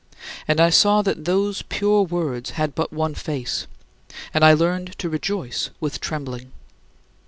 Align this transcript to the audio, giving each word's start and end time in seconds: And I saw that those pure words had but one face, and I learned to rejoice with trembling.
And 0.47 0.59
I 0.59 0.71
saw 0.71 1.03
that 1.03 1.25
those 1.25 1.61
pure 1.61 2.01
words 2.01 2.49
had 2.57 2.73
but 2.73 2.91
one 2.91 3.13
face, 3.13 3.67
and 4.33 4.43
I 4.43 4.51
learned 4.53 4.97
to 4.97 5.09
rejoice 5.09 5.69
with 5.79 5.99
trembling. 6.01 6.51